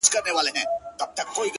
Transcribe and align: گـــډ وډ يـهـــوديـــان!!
گـــډ 0.13 0.25
وډ 0.35 0.47
يـهـــوديـــان!! 0.49 1.47